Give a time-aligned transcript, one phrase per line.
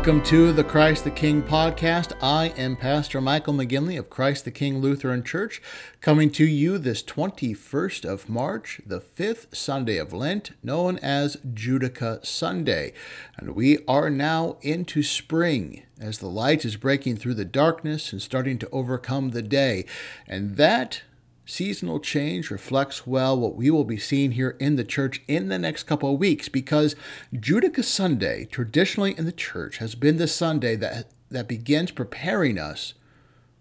[0.00, 2.14] Welcome to the Christ the King podcast.
[2.22, 5.60] I am Pastor Michael McGinley of Christ the King Lutheran Church,
[6.00, 12.24] coming to you this 21st of March, the fifth Sunday of Lent, known as Judica
[12.24, 12.94] Sunday.
[13.36, 18.22] And we are now into spring as the light is breaking through the darkness and
[18.22, 19.84] starting to overcome the day.
[20.26, 21.02] And that
[21.50, 25.58] seasonal change reflects well what we will be seeing here in the church in the
[25.58, 26.94] next couple of weeks because
[27.34, 32.94] Judica Sunday, traditionally in the church, has been the Sunday that, that begins preparing us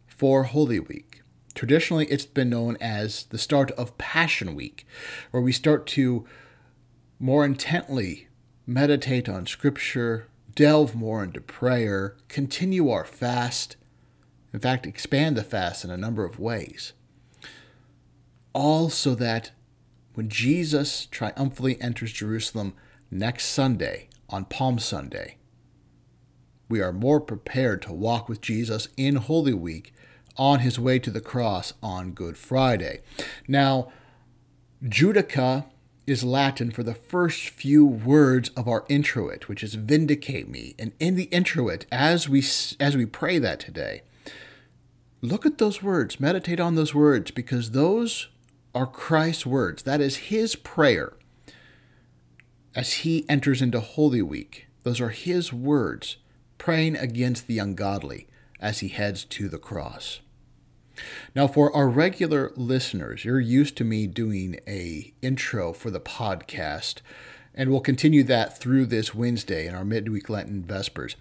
[0.08, 1.24] for Holy Week.
[1.56, 4.86] Traditionally, it's been known as the start of Passion Week,
[5.32, 6.26] where we start to
[7.20, 8.28] more intently
[8.68, 13.76] meditate on Scripture, delve more into prayer, continue our fast,
[14.54, 16.94] in fact, expand the fast in a number of ways
[18.60, 19.52] all so that
[20.16, 22.74] when Jesus triumphantly enters Jerusalem
[23.10, 25.38] next Sunday, on Palm Sunday,
[26.68, 29.94] we are more prepared to walk with Jesus in Holy Week
[30.36, 33.00] on his way to the cross on Good Friday.
[33.48, 33.92] Now,
[34.84, 35.66] Judica
[36.06, 40.76] is Latin for the first few words of our introit, which is vindicate me.
[40.78, 42.44] And in the introit, as we
[42.80, 44.02] as we pray that today,
[45.22, 48.28] look at those words, meditate on those words because those
[48.74, 49.84] are Christ's words.
[49.84, 51.14] That is his prayer
[52.76, 54.68] as he enters into Holy Week.
[54.84, 56.18] Those are his words,
[56.58, 58.28] praying against the ungodly
[58.60, 60.20] as he heads to the cross.
[61.34, 66.96] Now, for our regular listeners, you're used to me doing a intro for the podcast,
[67.56, 71.16] and we'll continue that through this Wednesday in our midweek Lenten Vespers.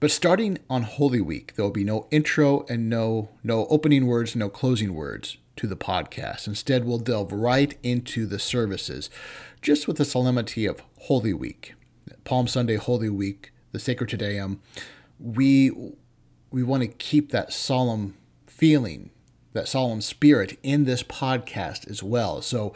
[0.00, 4.36] But starting on Holy Week, there will be no intro and no no opening words,
[4.36, 6.46] no closing words to the podcast.
[6.46, 9.10] Instead, we'll delve right into the services,
[9.62, 11.74] just with the solemnity of Holy Week,
[12.24, 14.58] Palm Sunday, Holy Week, the Sacred Triduum.
[15.18, 15.70] We
[16.50, 18.16] we want to keep that solemn
[18.46, 19.10] feeling,
[19.52, 22.40] that solemn spirit in this podcast as well.
[22.40, 22.72] So,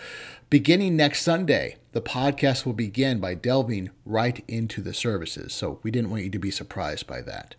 [0.50, 5.52] beginning next Sunday, the podcast will begin by delving right into the services.
[5.52, 7.54] So, we didn't want you to be surprised by that.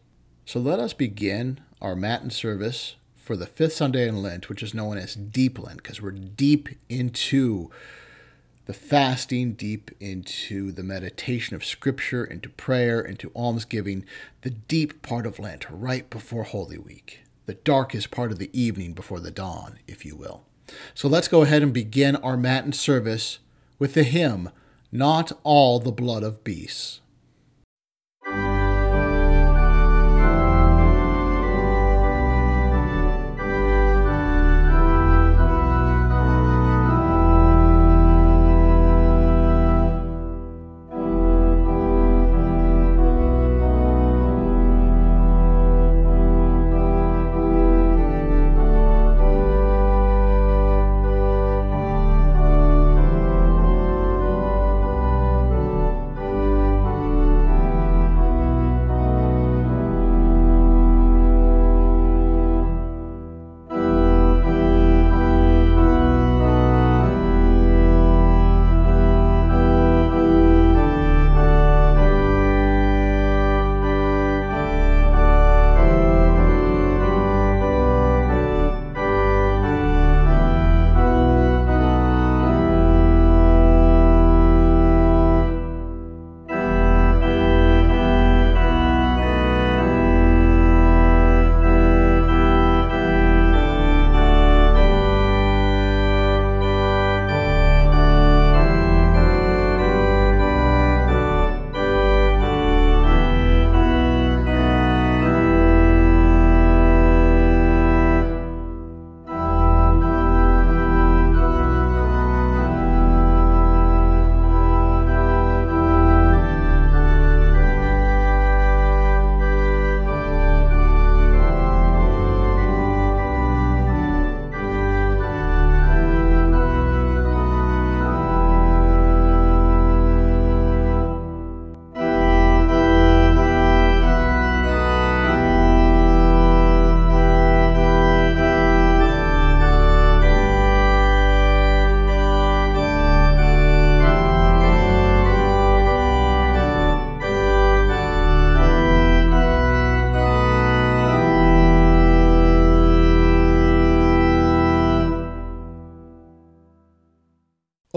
[0.45, 2.95] So, let us begin our Matin service
[3.31, 6.67] for the fifth Sunday in Lent, which is known as Deep Lent, because we're deep
[6.89, 7.71] into
[8.65, 14.03] the fasting, deep into the meditation of Scripture, into prayer, into almsgiving,
[14.41, 18.91] the deep part of Lent, right before Holy Week, the darkest part of the evening
[18.91, 20.43] before the dawn, if you will.
[20.93, 23.39] So let's go ahead and begin our Matin service
[23.79, 24.49] with the hymn,
[24.91, 26.99] Not All the Blood of Beasts.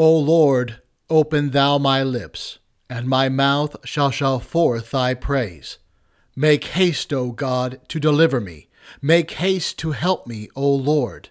[0.06, 2.58] O Lord, open thou my lips,
[2.90, 5.78] and my mouth shall shout forth thy praise.
[6.36, 8.68] Make haste, O God, to deliver me.
[9.00, 11.30] Make haste to help me, O Lord.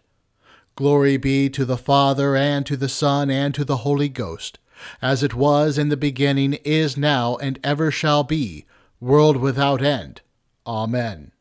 [0.76, 4.58] Glory be to the Father, and to the Son, and to the Holy Ghost,
[5.04, 8.66] as it was in the beginning, is now, and ever shall be,
[9.00, 10.22] world without end.
[10.66, 11.32] Amen.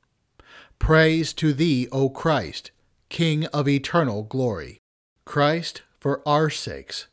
[0.78, 2.72] Praise to thee, O Christ,
[3.08, 4.82] King of eternal glory.
[5.24, 7.06] Christ, for our sakes,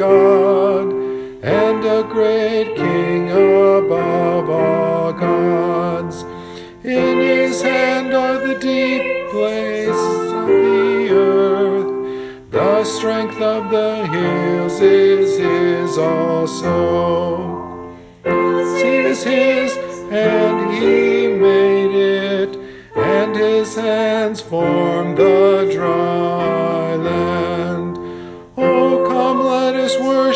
[0.00, 0.94] God
[1.42, 6.22] and a great King above all gods.
[6.82, 12.50] In his hand are the deep places of the earth.
[12.50, 17.94] The strength of the hills is his also.
[18.24, 19.76] Is his,
[20.10, 22.56] and he made it,
[22.96, 26.59] and his hands formed the dry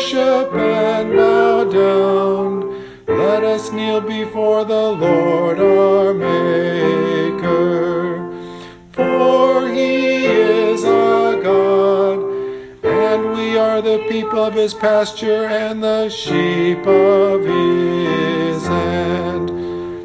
[0.05, 2.83] worship and bow down.
[3.07, 7.51] Let us kneel before the Lord our Maker.
[8.91, 12.19] For he is our God,
[12.83, 19.49] and we are the people of his pasture and the sheep of his hand.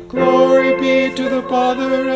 [0.09, 2.09] Glory be to the Father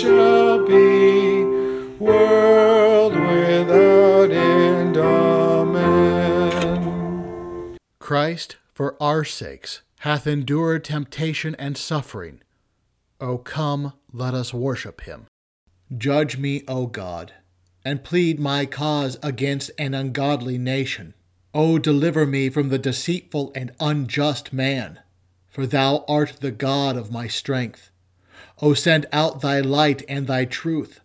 [0.00, 1.42] shall be,
[1.98, 4.96] world without end.
[4.96, 6.16] Amen.
[7.98, 12.42] Christ, for our sakes, hath endured temptation and suffering.
[13.20, 15.26] O come, let us worship him.
[15.96, 17.32] Judge me, O God,
[17.84, 21.14] and plead my cause against an ungodly nation.
[21.54, 25.00] O deliver me from the deceitful and unjust man,
[25.48, 27.90] for thou art the God of my strength.
[28.62, 31.00] O send out thy light and thy truth.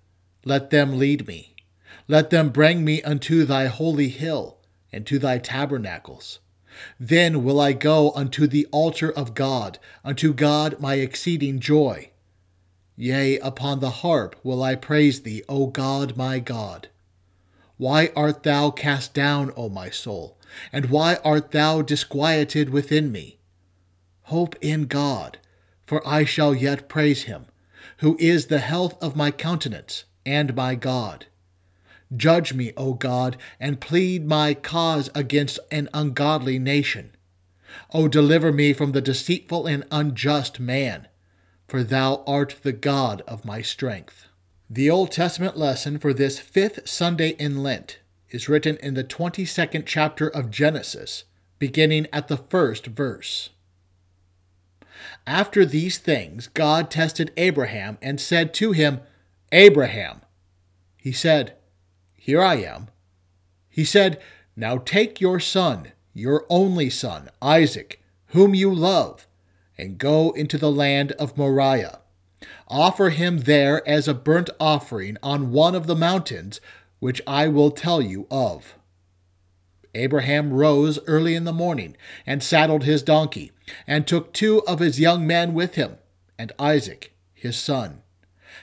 [0.46, 1.56] Let them lead me.
[2.08, 4.58] Let them bring me unto thy holy hill
[4.92, 6.40] and to thy tabernacles.
[7.00, 12.12] Then will I go unto the altar of God, unto God my exceeding joy.
[12.96, 16.90] Yea, upon the harp will I praise thee, O God my God.
[17.78, 20.38] Why art thou cast down, O my soul?
[20.72, 23.40] And why art thou disquieted within me?
[24.24, 25.40] Hope in God,
[25.86, 27.48] for I shall yet praise him,
[28.02, 31.28] who is the health of my countenance and my God.
[32.16, 37.16] Judge me, O God, and plead my cause against an ungodly nation.
[37.94, 41.08] O deliver me from the deceitful and unjust man,
[41.68, 44.26] for thou art the God of my strength.
[44.68, 48.00] The Old Testament lesson for this fifth Sunday in Lent
[48.32, 51.26] is written in the 22nd chapter of Genesis,
[51.60, 53.52] beginning at the first verse.
[55.28, 59.02] After these things, God tested Abraham and said to him,
[59.52, 60.22] Abraham.
[60.98, 61.56] He said,
[62.16, 62.88] Here I am.
[63.70, 64.22] He said,
[64.56, 69.28] Now take your son, your only son, Isaac, whom you love,
[69.78, 72.00] and go into the land of Moriah.
[72.68, 76.62] Offer him there as a burnt offering on one of the mountains
[77.00, 78.76] which I will tell you of.
[79.94, 83.52] Abraham rose early in the morning and saddled his donkey,
[83.86, 85.98] and took two of his young men with him,
[86.38, 88.02] and Isaac his son.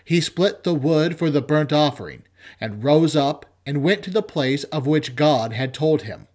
[0.05, 2.23] He split the wood for the burnt offering,
[2.61, 6.29] and rose up and went to the place of which God had told him.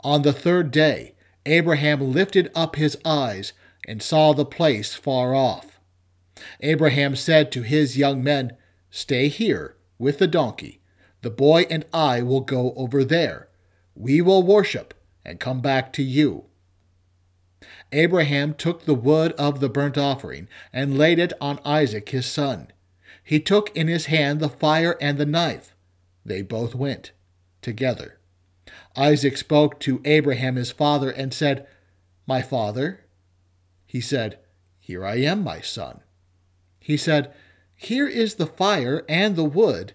[0.00, 1.14] On the third day,
[1.46, 3.52] Abraham lifted up his eyes
[3.86, 5.80] and saw the place far off.
[6.60, 8.56] Abraham said to his young men,
[8.90, 10.80] Stay here with the donkey.
[11.22, 13.49] The boy and I will go over there
[14.00, 16.46] we will worship and come back to you.
[17.92, 22.72] Abraham took the wood of the burnt offering and laid it on Isaac his son.
[23.22, 25.74] He took in his hand the fire and the knife.
[26.24, 27.12] They both went
[27.60, 28.18] together.
[28.96, 31.66] Isaac spoke to Abraham his father and said,
[32.26, 33.04] My father?
[33.86, 34.38] He said,
[34.78, 36.00] Here I am, my son.
[36.78, 37.32] He said,
[37.76, 39.92] Here is the fire and the wood,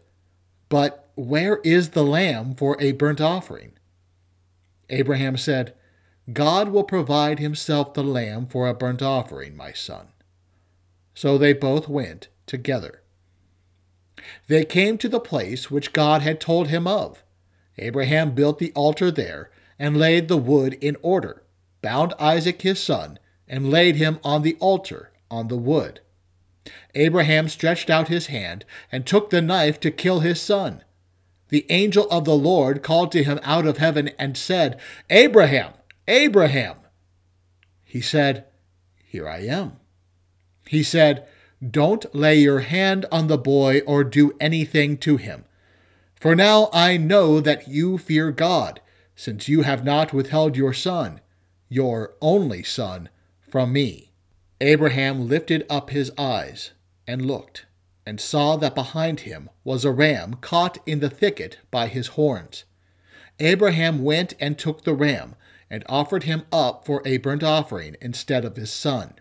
[0.69, 3.71] but where is the lamb for a burnt offering?
[4.89, 5.73] Abraham said,
[6.31, 10.07] God will provide himself the lamb for a burnt offering, my son.
[11.13, 13.01] So they both went together.
[14.47, 17.23] They came to the place which God had told him of.
[17.77, 21.43] Abraham built the altar there and laid the wood in order,
[21.81, 25.99] bound Isaac his son, and laid him on the altar on the wood.
[26.95, 30.83] Abraham stretched out his hand and took the knife to kill his son.
[31.49, 35.73] The angel of the Lord called to him out of heaven and said, Abraham,
[36.07, 36.77] Abraham.
[37.83, 38.45] He said,
[39.03, 39.73] Here I am.
[40.67, 41.27] He said,
[41.65, 45.45] Don't lay your hand on the boy or do anything to him.
[46.15, 48.81] For now I know that you fear God,
[49.15, 51.21] since you have not withheld your son,
[51.69, 53.09] your only son,
[53.47, 54.11] from me.
[54.59, 56.71] Abraham lifted up his eyes
[57.07, 57.65] and looked,
[58.05, 62.63] and saw that behind him was a ram caught in the thicket by his horns.
[63.39, 65.35] Abraham went and took the ram,
[65.69, 69.15] and offered him up for a burnt offering instead of his son.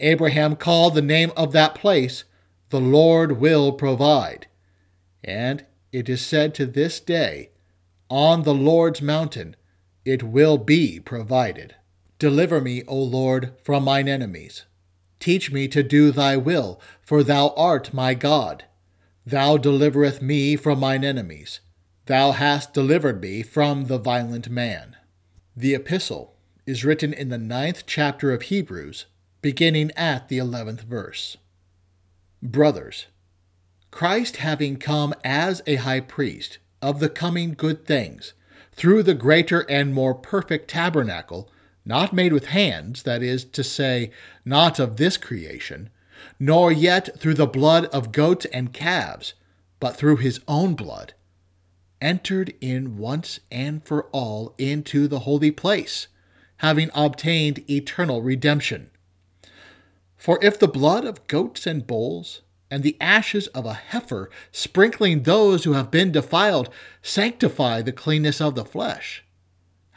[0.00, 2.24] Abraham called the name of that place,
[2.70, 4.46] The Lord will provide.
[5.22, 7.50] And it is said to this day,
[8.08, 9.56] On the Lord's mountain
[10.04, 11.74] it will be provided.
[12.18, 14.64] Deliver me, O Lord, from mine enemies.
[15.20, 18.64] Teach me to do thy will, for thou art my God.
[19.26, 21.60] Thou delivereth me from mine enemies.
[22.06, 24.96] Thou hast delivered me from the violent man.
[25.56, 29.06] The epistle is written in the ninth chapter of Hebrews,
[29.42, 31.36] beginning at the eleventh verse.
[32.42, 33.06] Brothers,
[33.90, 38.32] Christ having come as a high priest of the coming good things,
[38.72, 41.50] through the greater and more perfect tabernacle,
[41.84, 44.10] not made with hands, that is to say,
[44.44, 45.90] not of this creation,
[46.38, 49.34] nor yet through the blood of goats and calves,
[49.80, 51.14] but through his own blood,
[52.00, 56.08] entered in once and for all into the holy place,
[56.58, 58.90] having obtained eternal redemption.
[60.16, 65.22] For if the blood of goats and bulls, and the ashes of a heifer, sprinkling
[65.22, 66.68] those who have been defiled,
[67.02, 69.24] sanctify the cleanness of the flesh,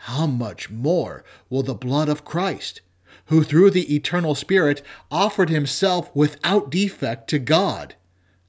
[0.06, 2.82] how much more will the blood of Christ,
[3.26, 4.82] who through the eternal Spirit
[5.12, 7.94] offered himself without defect to God,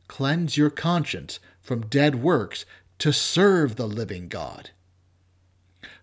[0.09, 2.64] cleanse your conscience from dead works
[3.00, 4.71] to serve the living God?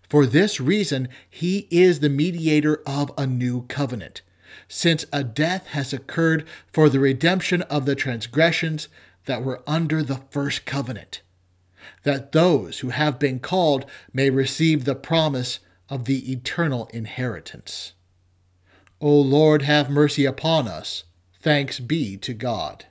[0.08, 4.22] For this reason, he is the mediator of a new covenant,
[4.68, 8.88] since a death has occurred for the redemption of the transgressions
[9.24, 11.22] that were under the first covenant
[12.02, 17.92] that those who have been called may receive the promise of the eternal inheritance.
[19.00, 21.04] O Lord, have mercy upon us.
[21.34, 22.86] Thanks be to God.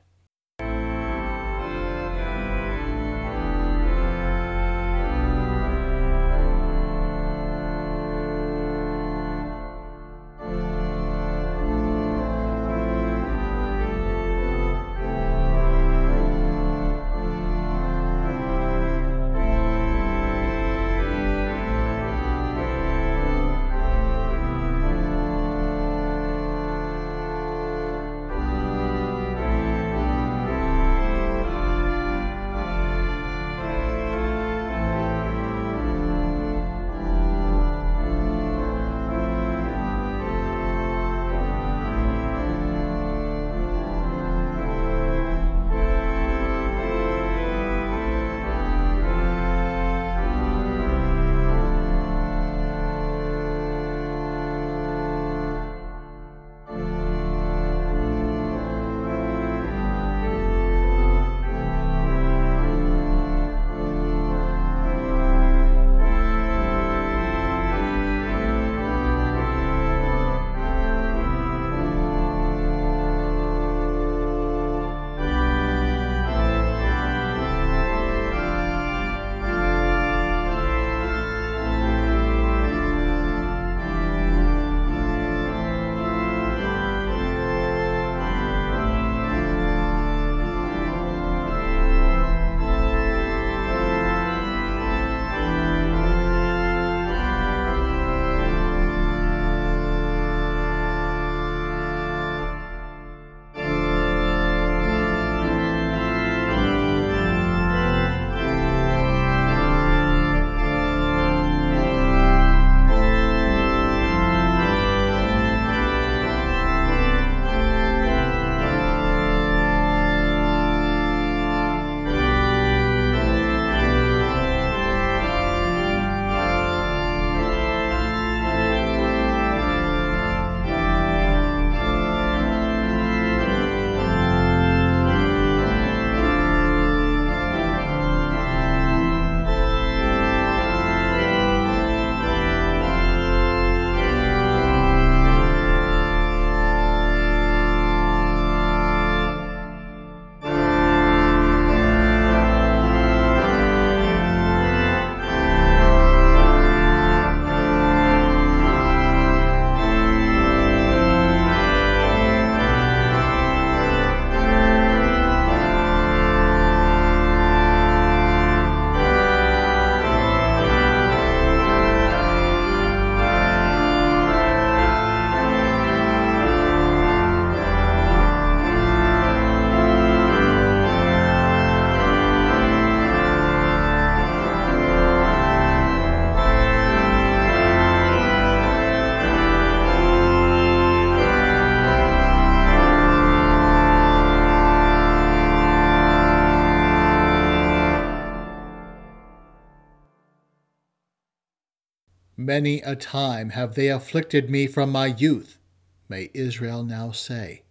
[202.49, 205.59] Many a time have they afflicted me from my youth,
[206.07, 207.61] may Israel now say.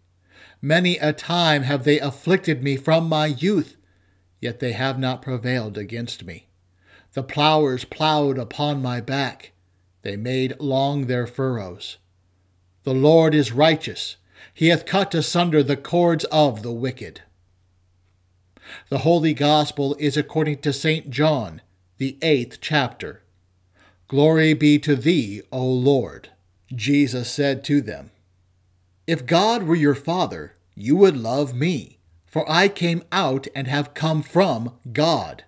[0.62, 3.76] Many a time have they afflicted me from my youth,
[4.40, 6.46] yet they have not prevailed against me.
[7.14, 9.50] The plowers plowed upon my back,
[10.02, 11.96] they made long their furrows.
[12.84, 14.16] The Lord is righteous,
[14.54, 17.22] he hath cut asunder the cords of the wicked.
[18.90, 21.10] The Holy Gospel is according to St.
[21.10, 21.62] John,
[21.96, 23.24] the eighth chapter.
[24.08, 26.30] Glory be to thee, O Lord.
[26.74, 28.10] Jesus said to them,
[29.06, 33.92] If God were your Father, you would love me, for I came out and have
[33.92, 35.44] come from God.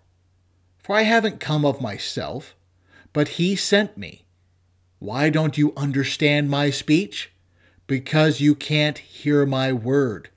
[0.79, 2.55] For I haven't come of myself,
[3.15, 4.27] but he sent me.
[4.99, 7.33] Why don't you understand my speech?
[7.87, 10.29] Because you can't hear my word.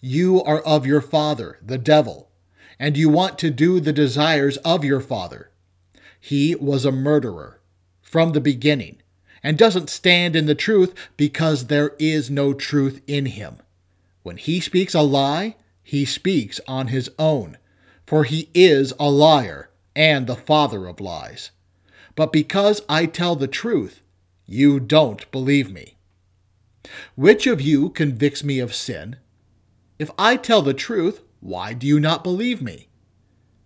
[0.00, 2.28] You are of your father, the devil,
[2.80, 5.51] and you want to do the desires of your father.
[6.24, 7.60] He was a murderer
[8.00, 9.02] from the beginning
[9.42, 13.56] and doesn't stand in the truth because there is no truth in him.
[14.22, 17.58] When he speaks a lie, he speaks on his own,
[18.06, 21.50] for he is a liar and the father of lies.
[22.14, 24.00] But because I tell the truth,
[24.46, 25.96] you don't believe me.
[27.16, 29.16] Which of you convicts me of sin?
[29.98, 32.90] If I tell the truth, why do you not believe me?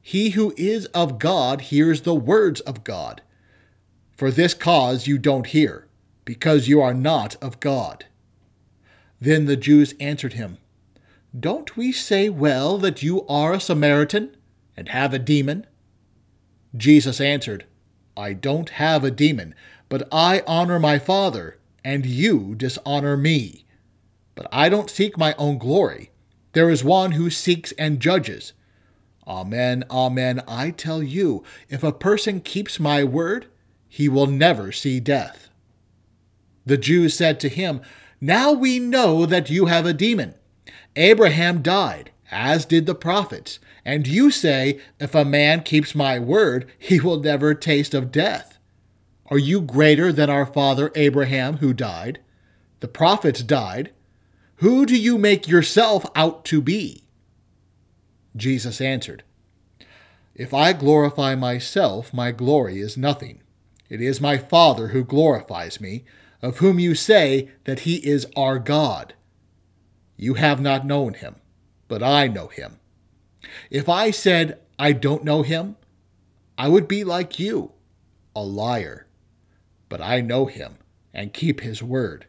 [0.09, 3.23] He who is of God hears the words of God.
[4.17, 5.89] For this cause you don't hear,
[6.25, 8.05] because you are not of God.
[9.21, 10.59] Then the Jews answered him,
[11.37, 14.37] Don't we say well that you are a Samaritan
[14.77, 15.67] and have a demon?
[16.77, 17.65] Jesus answered,
[18.17, 19.57] I don't have a demon,
[19.89, 23.65] but I honor my Father, and you dishonor me.
[24.37, 26.13] But I don't seek my own glory.
[26.53, 28.53] There is one who seeks and judges.
[29.27, 33.47] Amen, amen, I tell you, if a person keeps my word,
[33.89, 35.49] he will never see death.
[36.65, 37.81] The Jews said to him,
[38.21, 40.35] Now we know that you have a demon.
[40.95, 46.71] Abraham died, as did the prophets, and you say, If a man keeps my word,
[46.79, 48.59] he will never taste of death.
[49.29, 52.21] Are you greater than our father Abraham, who died?
[52.81, 53.91] The prophets died.
[54.57, 57.06] Who do you make yourself out to be?
[58.37, 59.23] Jesus answered,
[60.35, 63.41] If I glorify myself, my glory is nothing.
[63.89, 66.05] It is my Father who glorifies me,
[66.43, 69.15] of whom you say that he is our God.
[70.17, 71.37] You have not known him,
[71.89, 72.79] but I know him.
[73.71, 75.77] If I said I don't know him,
[76.59, 77.73] I would be like you,
[78.35, 79.07] a liar.
[79.89, 80.79] But I know him
[81.15, 82.27] and keep his word.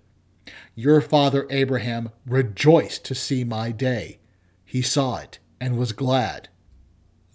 [0.75, 4.19] Your father Abraham rejoiced to see my day.
[4.63, 6.49] He saw it and was glad.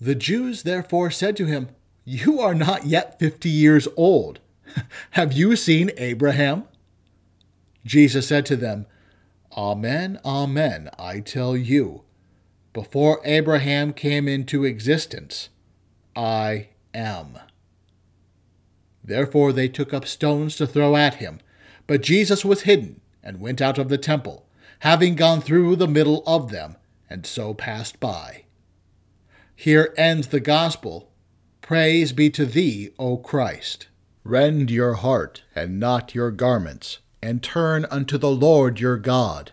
[0.00, 1.68] The Jews therefore said to him,
[2.04, 4.40] You are not yet fifty years old.
[5.12, 6.64] Have you seen Abraham?
[7.85, 8.87] Jesus said to them,
[9.56, 12.02] Amen, amen, I tell you,
[12.72, 15.50] before Abraham came into existence,
[16.16, 17.38] I am.
[19.04, 21.40] Therefore they took up stones to throw at him,
[21.87, 24.46] but Jesus was hidden and went out of the temple,
[24.80, 26.76] having gone through the middle of them
[27.12, 28.44] and so passed by.
[29.55, 31.11] Here ends the Gospel.
[31.61, 33.88] Praise be to thee, O Christ.
[34.25, 39.53] Rend your heart, and not your garments, and turn unto the Lord your God,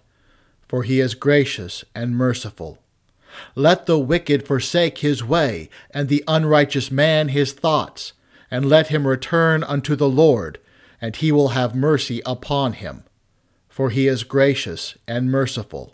[0.70, 2.80] for he is gracious and merciful.
[3.56, 8.14] Let the wicked forsake his way, and the unrighteous man his thoughts,
[8.50, 10.60] and let him return unto the Lord,
[11.02, 13.04] and he will have mercy upon him.
[13.68, 15.94] For he is gracious and merciful.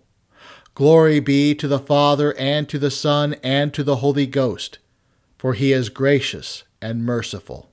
[0.75, 4.77] Glory be to the Father, and to the Son, and to the Holy Ghost,
[5.37, 7.71] for he is gracious and merciful.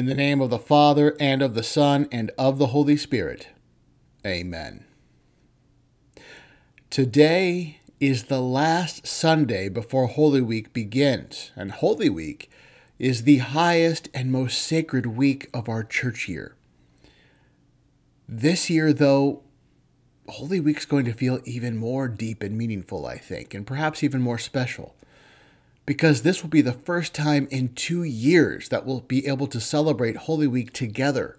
[0.00, 3.48] In the name of the Father, and of the Son, and of the Holy Spirit.
[4.24, 4.86] Amen.
[6.88, 12.48] Today is the last Sunday before Holy Week begins, and Holy Week
[12.98, 16.56] is the highest and most sacred week of our church year.
[18.26, 19.42] This year, though,
[20.28, 24.22] Holy Week's going to feel even more deep and meaningful, I think, and perhaps even
[24.22, 24.94] more special.
[25.90, 29.58] Because this will be the first time in two years that we'll be able to
[29.58, 31.36] celebrate Holy Week together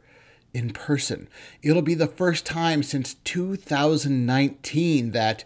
[0.53, 1.29] in person.
[1.63, 5.45] It'll be the first time since 2019 that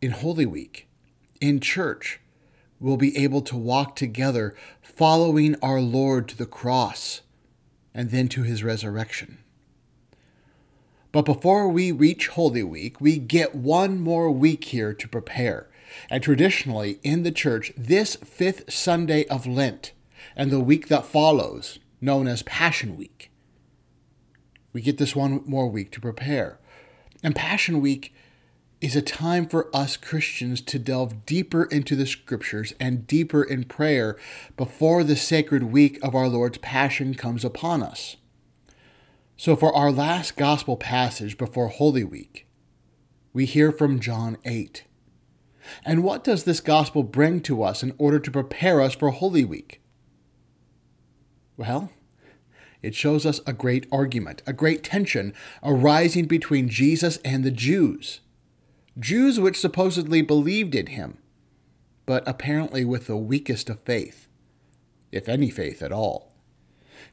[0.00, 0.86] in Holy Week,
[1.40, 2.20] in church,
[2.78, 7.22] we'll be able to walk together following our Lord to the cross
[7.92, 9.38] and then to his resurrection.
[11.10, 15.66] But before we reach Holy Week, we get one more week here to prepare.
[16.10, 19.92] And traditionally, in the church, this fifth Sunday of Lent
[20.36, 23.30] and the week that follows, known as Passion Week,
[24.72, 26.58] we get this one more week to prepare.
[27.22, 28.12] And Passion Week
[28.80, 33.64] is a time for us Christians to delve deeper into the scriptures and deeper in
[33.64, 34.18] prayer
[34.58, 38.16] before the sacred week of our Lord's Passion comes upon us.
[39.36, 42.46] So, for our last gospel passage before Holy Week,
[43.32, 44.84] we hear from John 8.
[45.84, 49.44] And what does this gospel bring to us in order to prepare us for Holy
[49.44, 49.80] Week?
[51.56, 51.90] Well,
[52.82, 58.20] it shows us a great argument, a great tension arising between Jesus and the Jews.
[58.98, 61.18] Jews which supposedly believed in him,
[62.06, 64.28] but apparently with the weakest of faith,
[65.10, 66.34] if any faith at all.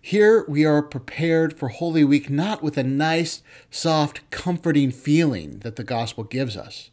[0.02, 5.76] Here we are prepared for Holy Week not with a nice, soft, comforting feeling that
[5.76, 6.92] the gospel gives us,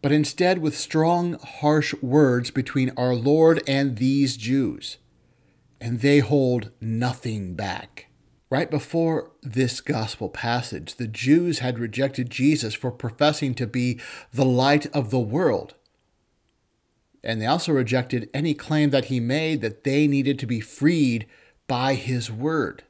[0.00, 4.98] but instead with strong, harsh words between our Lord and these Jews.
[5.80, 8.06] And they hold nothing back.
[8.50, 14.00] Right before this gospel passage, the Jews had rejected Jesus for professing to be
[14.32, 15.74] the light of the world.
[17.22, 21.26] And they also rejected any claim that he made that they needed to be freed
[21.66, 22.84] by his word.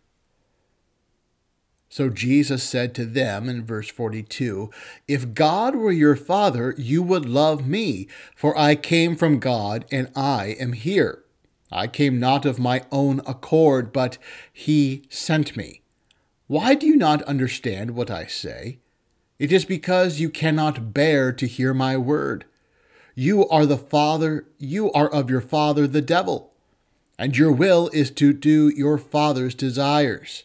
[1.88, 4.70] So Jesus said to them in verse 42
[5.06, 10.10] If God were your Father, you would love me, for I came from God, and
[10.14, 11.24] I am here.
[11.70, 14.18] I came not of my own accord, but
[14.52, 15.82] he sent me.
[16.46, 18.78] Why do you not understand what I say?
[19.38, 22.44] It is because you cannot bear to hear my word.
[23.14, 26.54] You are the father, you are of your father the devil
[27.18, 30.44] and your will is to do your father's desires.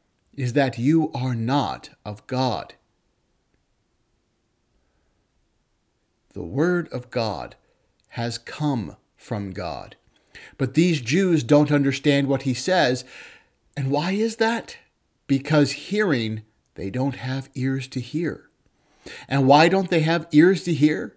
[0.35, 2.75] is that you are not of God.
[6.33, 7.55] The Word of God
[8.09, 9.95] has come from God.
[10.57, 13.03] But these Jews don't understand what he says.
[13.75, 14.77] And why is that?
[15.27, 16.43] Because hearing,
[16.75, 18.49] they don't have ears to hear.
[19.27, 21.15] And why don't they have ears to hear?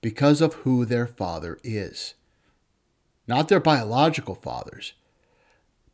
[0.00, 2.14] Because of who their father is
[3.26, 4.92] not their biological fathers,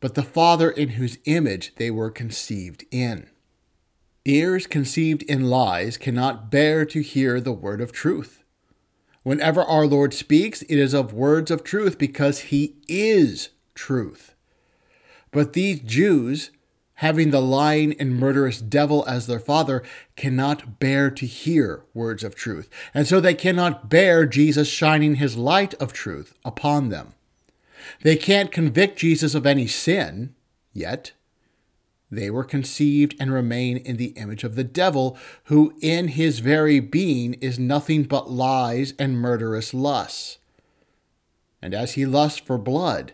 [0.03, 3.29] but the Father in whose image they were conceived in.
[4.25, 8.43] Ears conceived in lies cannot bear to hear the word of truth.
[9.23, 14.35] Whenever our Lord speaks, it is of words of truth because he is truth.
[15.31, 16.51] But these Jews,
[16.95, 19.83] having the lying and murderous devil as their father,
[20.17, 22.69] cannot bear to hear words of truth.
[22.93, 27.13] And so they cannot bear Jesus shining his light of truth upon them.
[28.01, 30.35] They can't convict Jesus of any sin,
[30.73, 31.13] yet
[32.13, 36.79] they were conceived and remain in the image of the devil, who in his very
[36.79, 40.37] being is nothing but lies and murderous lusts.
[41.61, 43.13] And as he lusts for blood,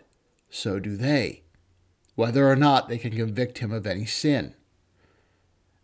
[0.50, 1.42] so do they,
[2.14, 4.54] whether or not they can convict him of any sin.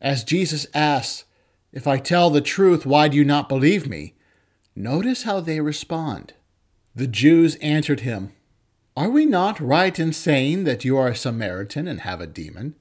[0.01, 1.25] As Jesus asks,
[1.73, 4.15] If I tell the truth, why do you not believe me?
[4.75, 6.35] Notice how they respond.
[6.95, 8.33] The Jews answered him,
[8.97, 12.75] are we not right in saying that you are a Samaritan and have a demon?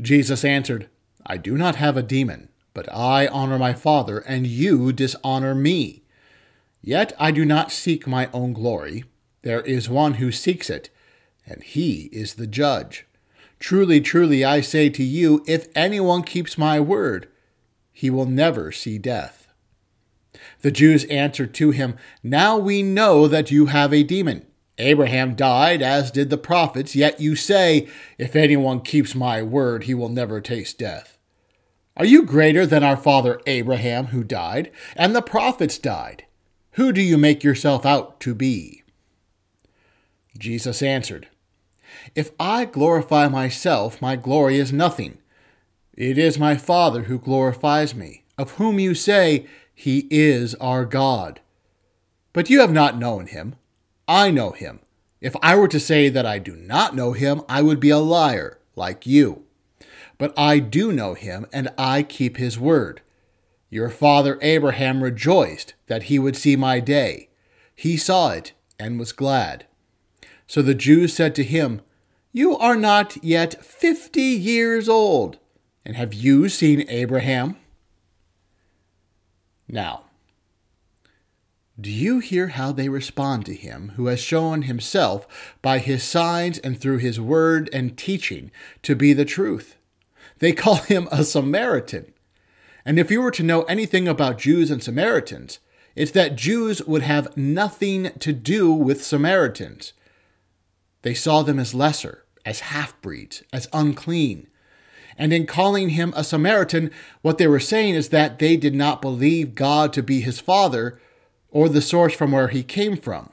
[0.00, 0.88] Jesus answered,
[1.26, 6.02] I do not have a demon, but I honor my Father, and you dishonor me.
[6.80, 9.04] Yet I do not seek my own glory.
[9.42, 10.90] There is one who seeks it,
[11.44, 13.06] and he is the judge.
[13.58, 17.28] Truly, truly, I say to you, if anyone keeps my word,
[17.92, 19.48] he will never see death.
[20.60, 24.46] The Jews answered to him, Now we know that you have a demon.
[24.78, 29.94] Abraham died, as did the prophets, yet you say, If anyone keeps my word, he
[29.94, 31.16] will never taste death.
[31.96, 36.24] Are you greater than our father Abraham, who died, and the prophets died?
[36.72, 38.82] Who do you make yourself out to be?
[40.36, 41.28] Jesus answered,
[42.14, 45.16] If I glorify myself, my glory is nothing.
[45.94, 51.40] It is my Father who glorifies me, of whom you say, He is our God.
[52.34, 53.54] But you have not known him.
[54.08, 54.80] I know him.
[55.20, 57.98] If I were to say that I do not know him, I would be a
[57.98, 59.44] liar, like you.
[60.18, 63.00] But I do know him, and I keep his word.
[63.70, 67.28] Your father Abraham rejoiced that he would see my day.
[67.74, 69.66] He saw it and was glad.
[70.46, 71.80] So the Jews said to him,
[72.32, 75.38] You are not yet fifty years old,
[75.84, 77.56] and have you seen Abraham?
[79.68, 80.05] Now,
[81.78, 86.58] do you hear how they respond to him who has shown himself by his signs
[86.58, 88.50] and through his word and teaching
[88.82, 89.76] to be the truth?
[90.38, 92.12] They call him a Samaritan.
[92.84, 95.58] And if you were to know anything about Jews and Samaritans,
[95.94, 99.92] it's that Jews would have nothing to do with Samaritans.
[101.02, 104.46] They saw them as lesser, as half breeds, as unclean.
[105.18, 106.90] And in calling him a Samaritan,
[107.22, 110.98] what they were saying is that they did not believe God to be his father
[111.50, 113.30] or the source from where he came from,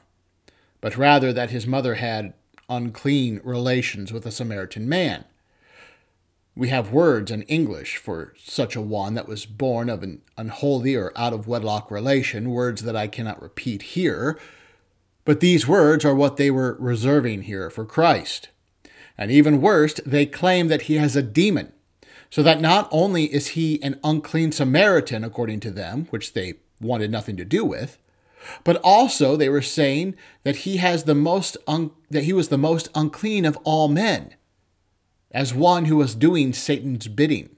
[0.80, 2.34] but rather that his mother had
[2.68, 5.24] unclean relations with a Samaritan man.
[6.56, 10.94] We have words in English for such a one that was born of an unholy
[10.94, 14.38] or out of wedlock relation, words that I cannot repeat here,
[15.24, 18.50] but these words are what they were reserving here for Christ.
[19.18, 21.72] And even worse, they claim that he has a demon,
[22.30, 27.10] so that not only is he an unclean Samaritan, according to them, which they wanted
[27.10, 27.98] nothing to do with,
[28.62, 32.58] but also they were saying that he has the most un- that he was the
[32.58, 34.34] most unclean of all men,
[35.30, 37.50] as one who was doing Satan's bidding.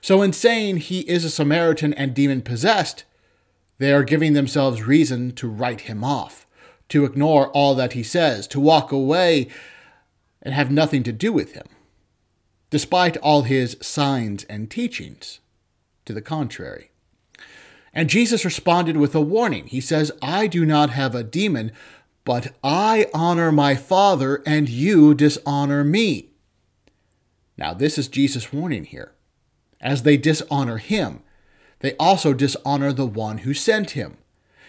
[0.00, 3.04] So in saying he is a Samaritan and demon possessed,
[3.78, 6.46] they are giving themselves reason to write him off,
[6.88, 9.48] to ignore all that he says, to walk away
[10.42, 11.66] and have nothing to do with him,
[12.70, 15.40] despite all his signs and teachings
[16.04, 16.90] to the contrary.
[17.98, 19.66] And Jesus responded with a warning.
[19.66, 21.72] He says, I do not have a demon,
[22.24, 26.28] but I honor my Father, and you dishonor me.
[27.56, 29.10] Now, this is Jesus' warning here.
[29.80, 31.24] As they dishonor him,
[31.80, 34.18] they also dishonor the one who sent him.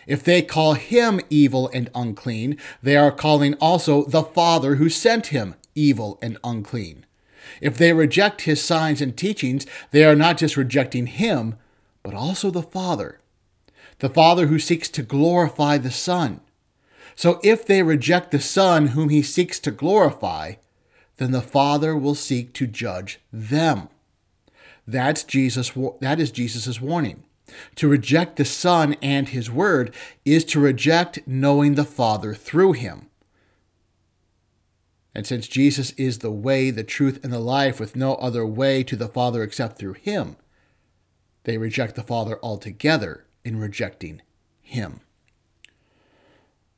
[0.07, 5.27] If they call him evil and unclean, they are calling also the Father who sent
[5.27, 7.05] him evil and unclean.
[7.61, 11.57] If they reject his signs and teachings, they are not just rejecting him,
[12.09, 13.19] but also the Father,
[13.99, 16.41] the Father who seeks to glorify the Son.
[17.15, 20.53] So if they reject the Son whom he seeks to glorify,
[21.17, 23.89] then the Father will seek to judge them.
[24.87, 27.25] That's Jesus that is Jesus' warning.
[27.75, 29.93] To reject the Son and his word
[30.25, 33.05] is to reject knowing the Father through him.
[35.13, 38.81] And since Jesus is the way, the truth, and the life, with no other way
[38.85, 40.37] to the Father except through him,
[41.49, 44.21] they reject the Father altogether in rejecting
[44.61, 44.99] him.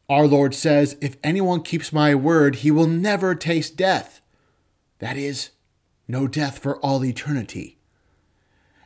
[0.08, 4.22] Our Lord says, If anyone keeps my word, he will never taste death.
[5.00, 5.50] That is,
[6.08, 7.80] no death for all eternity.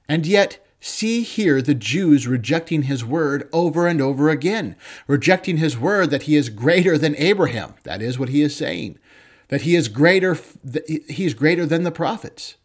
[0.10, 5.78] And yet, see here the Jews rejecting his word over and over again, rejecting his
[5.78, 7.76] word that he is greater than Abraham.
[7.84, 8.98] That is what he is saying,
[9.50, 10.36] that he is greater,
[11.08, 12.56] he is greater than the prophets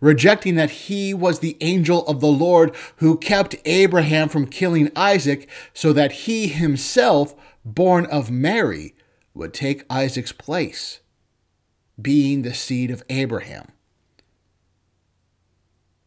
[0.00, 5.48] rejecting that he was the angel of the Lord who kept Abraham from killing Isaac,
[5.72, 8.94] so that he himself, born of Mary,
[9.34, 11.00] would take Isaac's place,
[12.00, 13.68] being the seed of Abraham.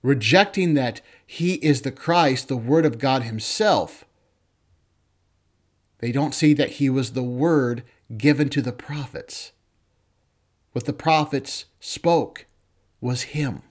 [0.02, 4.06] Rejecting that he is the Christ, the Word of God Himself,
[6.00, 7.84] they don't see that he was the Word
[8.18, 9.52] given to the prophets.
[10.72, 12.46] What the prophets spoke
[13.02, 13.64] was Him.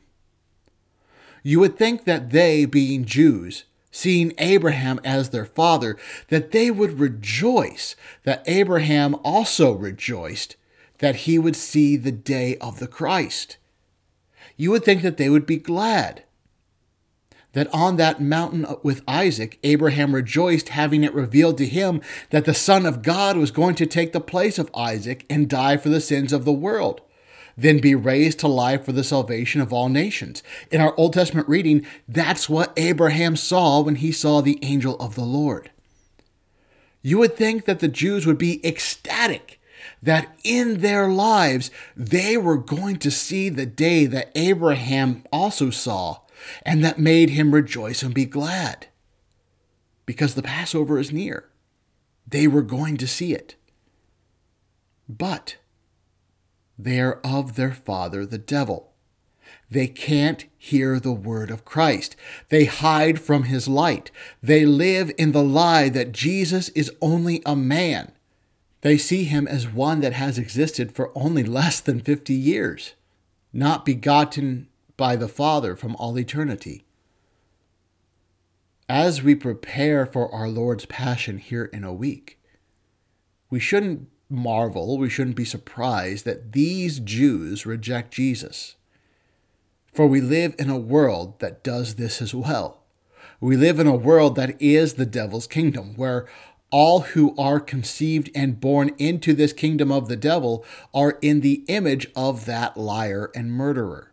[1.46, 6.98] You would think that they, being Jews, seeing Abraham as their father, that they would
[6.98, 10.56] rejoice that Abraham also rejoiced
[10.98, 13.58] that he would see the day of the Christ.
[14.56, 16.24] You would think that they would be glad
[17.52, 22.54] that on that mountain with Isaac, Abraham rejoiced, having it revealed to him that the
[22.54, 26.00] Son of God was going to take the place of Isaac and die for the
[26.00, 27.02] sins of the world.
[27.56, 30.42] Then be raised to life for the salvation of all nations.
[30.70, 35.14] In our Old Testament reading, that's what Abraham saw when he saw the angel of
[35.14, 35.70] the Lord.
[37.02, 39.60] You would think that the Jews would be ecstatic
[40.02, 46.18] that in their lives they were going to see the day that Abraham also saw
[46.64, 48.88] and that made him rejoice and be glad.
[50.04, 51.48] Because the Passover is near.
[52.26, 53.56] They were going to see it.
[55.08, 55.56] But
[56.78, 58.92] they are of their father, the devil.
[59.70, 62.14] They can't hear the word of Christ.
[62.50, 64.10] They hide from his light.
[64.42, 68.12] They live in the lie that Jesus is only a man.
[68.82, 72.94] They see him as one that has existed for only less than 50 years,
[73.52, 76.84] not begotten by the Father from all eternity.
[78.88, 82.38] As we prepare for our Lord's passion here in a week,
[83.50, 88.76] we shouldn't marvel, we shouldn't be surprised that these Jews reject Jesus.
[89.92, 92.82] For we live in a world that does this as well.
[93.40, 96.26] We live in a world that is the devil's kingdom, where
[96.70, 101.64] all who are conceived and born into this kingdom of the devil are in the
[101.68, 104.12] image of that liar and murderer.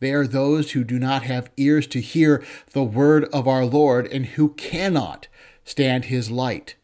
[0.00, 4.06] They are those who do not have ears to hear the word of our Lord
[4.06, 5.26] and who cannot
[5.64, 6.76] stand his light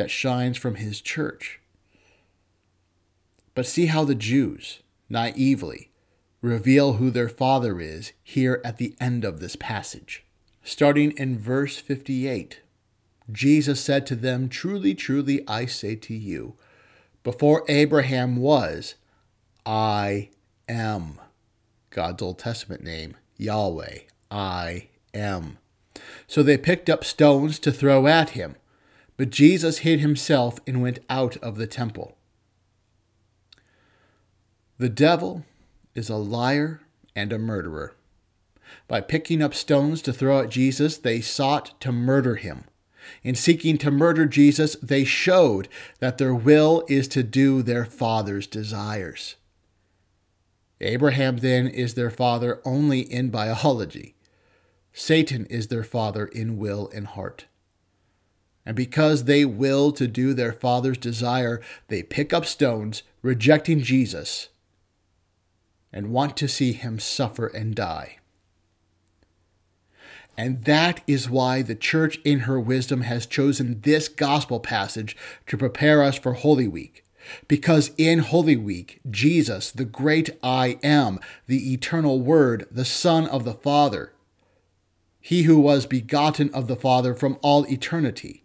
[0.00, 1.60] that shines from his church.
[3.54, 4.80] But see how the Jews,
[5.10, 5.90] naively,
[6.40, 10.24] reveal who their father is here at the end of this passage.
[10.64, 12.60] Starting in verse 58,
[13.30, 16.54] Jesus said to them, Truly, truly, I say to you,
[17.22, 18.94] before Abraham was,
[19.66, 20.30] I
[20.66, 21.20] am.
[21.90, 23.98] God's Old Testament name, Yahweh,
[24.30, 25.58] I am.
[26.26, 28.56] So they picked up stones to throw at him.
[29.20, 32.16] But Jesus hid himself and went out of the temple.
[34.78, 35.44] The devil
[35.94, 36.80] is a liar
[37.14, 37.94] and a murderer.
[38.88, 42.64] By picking up stones to throw at Jesus, they sought to murder him.
[43.22, 45.68] In seeking to murder Jesus, they showed
[45.98, 49.36] that their will is to do their father's desires.
[50.80, 54.14] Abraham, then, is their father only in biology.
[54.94, 57.44] Satan is their father in will and heart.
[58.70, 64.48] And because they will to do their father's desire, they pick up stones, rejecting Jesus,
[65.92, 68.18] and want to see him suffer and die.
[70.38, 75.16] And that is why the church, in her wisdom, has chosen this gospel passage
[75.48, 77.04] to prepare us for Holy Week.
[77.48, 81.18] Because in Holy Week, Jesus, the great I am,
[81.48, 84.12] the eternal Word, the Son of the Father,
[85.20, 88.39] he who was begotten of the Father from all eternity,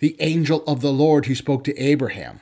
[0.00, 2.40] the angel of the Lord who spoke to Abraham.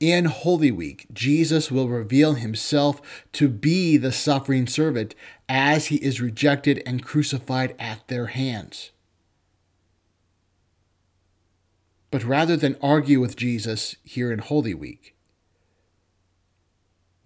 [0.00, 5.14] In Holy Week, Jesus will reveal himself to be the suffering servant
[5.48, 8.90] as he is rejected and crucified at their hands.
[12.10, 15.14] But rather than argue with Jesus here in Holy Week,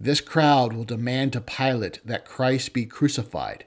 [0.01, 3.66] this crowd will demand to Pilate that Christ be crucified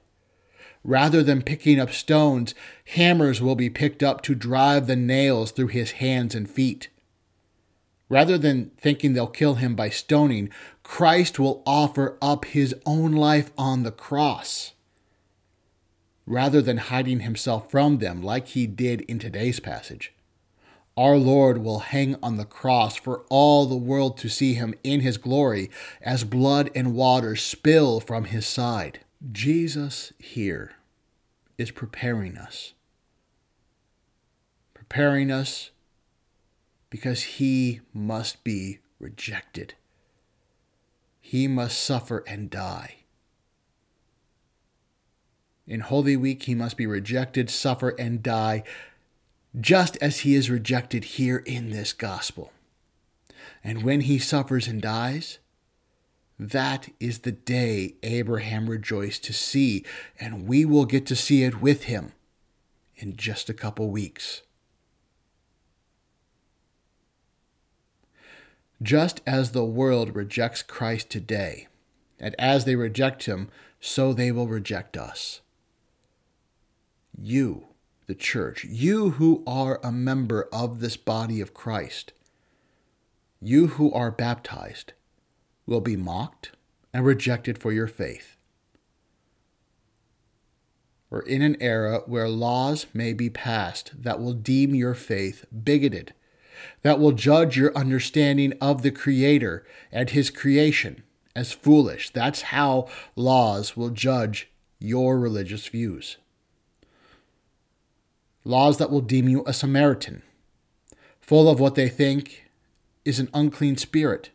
[0.85, 2.53] Rather than picking up stones,
[2.89, 6.89] hammers will be picked up to drive the nails through his hands and feet.
[8.07, 10.47] Rather than thinking they'll kill him by stoning,
[10.83, 14.73] Christ will offer up his own life on the cross.
[16.27, 20.13] Rather than hiding himself from them like he did in today's passage,
[20.95, 24.99] our Lord will hang on the cross for all the world to see him in
[24.99, 25.71] his glory
[26.03, 28.99] as blood and water spill from his side.
[29.31, 30.73] Jesus here
[31.57, 32.73] is preparing us.
[34.73, 35.71] Preparing us
[36.89, 39.73] because he must be rejected.
[41.21, 42.97] He must suffer and die.
[45.67, 48.63] In Holy Week, he must be rejected, suffer, and die,
[49.59, 52.51] just as he is rejected here in this gospel.
[53.63, 55.39] And when he suffers and dies,
[56.37, 59.85] that is the day Abraham rejoiced to see,
[60.19, 62.11] and we will get to see it with him
[62.95, 64.41] in just a couple weeks.
[68.81, 71.67] Just as the world rejects Christ today,
[72.19, 75.41] and as they reject him, so they will reject us.
[77.17, 77.67] You,
[78.07, 82.11] the church, you who are a member of this body of Christ,
[83.41, 84.93] you who are baptized,
[85.65, 86.51] will be mocked
[86.93, 88.37] and rejected for your faith.
[91.09, 96.13] We're in an era where laws may be passed that will deem your faith bigoted,
[96.81, 101.03] that will judge your understanding of the Creator and His creation
[101.35, 102.09] as foolish.
[102.09, 104.49] That's how laws will judge
[104.79, 106.17] your religious views.
[108.43, 110.21] Laws that will deem you a Samaritan,
[111.19, 112.49] full of what they think
[113.03, 114.31] is an unclean spirit.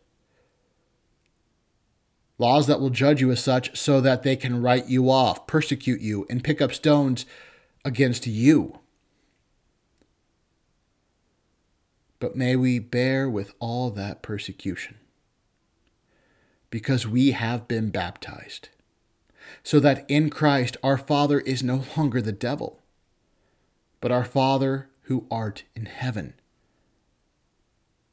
[2.41, 6.01] Laws that will judge you as such so that they can write you off, persecute
[6.01, 7.27] you, and pick up stones
[7.85, 8.79] against you.
[12.19, 14.97] But may we bear with all that persecution
[16.71, 18.71] because we have been baptized,
[19.63, 22.81] so that in Christ our Father is no longer the devil,
[24.01, 26.33] but our Father who art in heaven.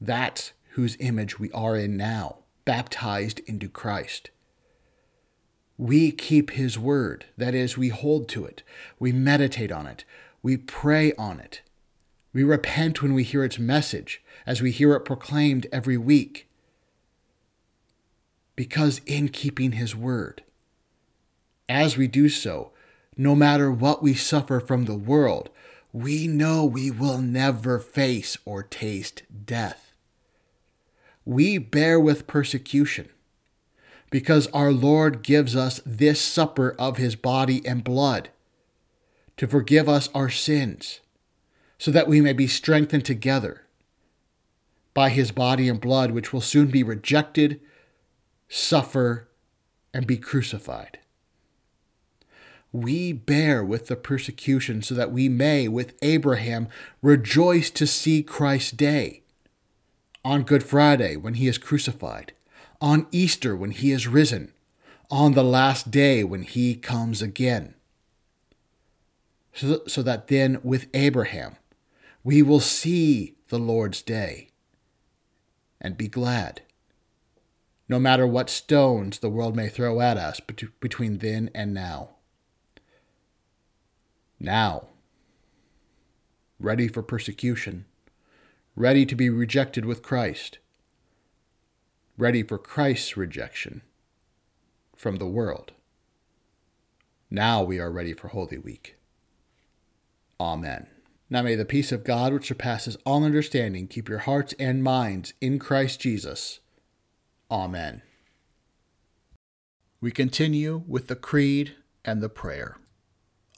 [0.02, 4.30] That's whose image we are in now, baptized into Christ.
[5.76, 8.62] We keep his word, that is, we hold to it,
[9.00, 10.06] we meditate on it,
[10.44, 11.62] we pray on it.
[12.34, 16.48] We repent when we hear its message, as we hear it proclaimed every week
[18.58, 20.44] because in keeping his word.
[21.70, 22.72] As we do so,
[23.16, 25.50] no matter what we suffer from the world,
[25.94, 29.87] we know we will never face or taste death.
[31.28, 33.10] We bear with persecution
[34.10, 38.30] because our Lord gives us this supper of his body and blood
[39.36, 41.02] to forgive us our sins,
[41.78, 43.64] so that we may be strengthened together
[44.94, 47.60] by his body and blood, which will soon be rejected
[48.48, 49.28] suffer,
[49.94, 50.98] and be crucified.
[52.72, 56.70] We bear with the persecution so that we may, with Abraham,
[57.02, 59.24] rejoice to see Christ's day.
[60.28, 62.34] On Good Friday, when he is crucified,
[62.82, 64.52] on Easter, when he is risen,
[65.10, 67.76] on the last day, when he comes again.
[69.54, 71.56] So, so that then, with Abraham,
[72.26, 74.50] we will see the Lord's day
[75.80, 76.62] and be glad
[77.88, 82.10] no matter what stones the world may throw at us between then and now.
[84.42, 84.88] Now,
[86.60, 87.86] ready for persecution,
[88.78, 90.60] ready to be rejected with Christ,
[92.16, 93.82] ready for Christ's rejection
[94.96, 95.72] from the world.
[97.32, 98.96] Now we are ready for Holy Week.
[100.40, 100.86] Amen.
[101.28, 105.34] Now may the peace of God, which surpasses all understanding, keep your hearts and minds
[105.42, 106.60] in Christ Jesus.
[107.50, 108.04] Amen.
[110.00, 111.74] We continue with the Creed
[112.06, 112.78] and the Prayer.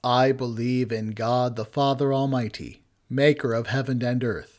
[0.01, 4.58] I believe in God the Father Almighty, maker of heaven and earth,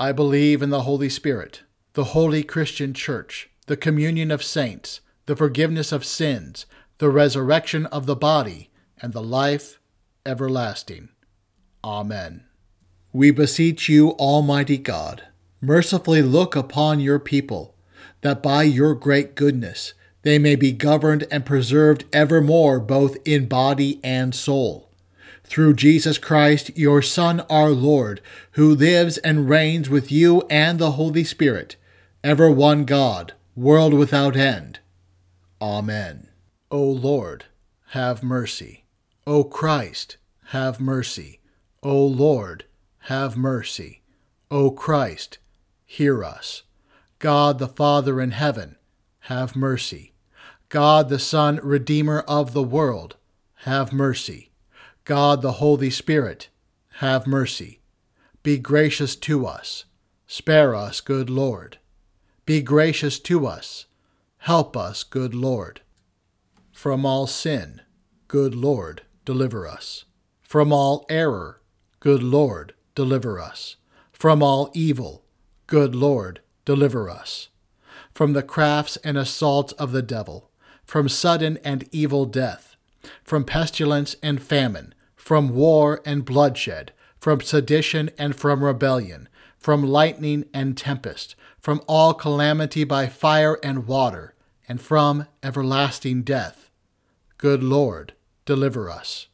[0.00, 5.36] I believe in the Holy Spirit, the holy Christian Church, the communion of saints, the
[5.36, 6.64] forgiveness of sins,
[6.96, 8.70] the resurrection of the body,
[9.02, 9.78] and the life
[10.24, 11.10] everlasting.
[11.84, 12.44] Amen.
[13.12, 15.24] We beseech you, Almighty God,
[15.60, 17.76] mercifully look upon your people,
[18.22, 19.92] that by your great goodness
[20.22, 24.89] they may be governed and preserved evermore, both in body and soul.
[25.50, 28.20] Through Jesus Christ, your Son, our Lord,
[28.52, 31.74] who lives and reigns with you and the Holy Spirit,
[32.22, 34.78] ever one God, world without end.
[35.60, 36.28] Amen.
[36.70, 37.46] O Lord,
[37.88, 38.84] have mercy.
[39.26, 40.18] O Christ,
[40.50, 41.40] have mercy.
[41.82, 42.64] O Lord,
[43.06, 44.02] have mercy.
[44.52, 45.38] O Christ,
[45.84, 46.62] hear us.
[47.18, 48.76] God the Father in heaven,
[49.22, 50.12] have mercy.
[50.68, 53.16] God the Son, Redeemer of the world,
[53.64, 54.49] have mercy.
[55.04, 56.48] God the Holy Spirit,
[56.98, 57.80] have mercy.
[58.42, 59.84] Be gracious to us.
[60.26, 61.78] Spare us, good Lord.
[62.46, 63.86] Be gracious to us.
[64.38, 65.80] Help us, good Lord.
[66.72, 67.80] From all sin,
[68.28, 70.04] good Lord, deliver us.
[70.40, 71.60] From all error,
[72.00, 73.76] good Lord, deliver us.
[74.12, 75.24] From all evil,
[75.66, 77.48] good Lord, deliver us.
[78.12, 80.50] From the crafts and assaults of the devil,
[80.84, 82.69] from sudden and evil death,
[83.24, 89.28] from pestilence and famine, from war and bloodshed, from sedition and from rebellion,
[89.58, 94.34] from lightning and tempest, from all calamity by fire and water,
[94.68, 96.70] and from everlasting death.
[97.36, 99.26] Good Lord, deliver us.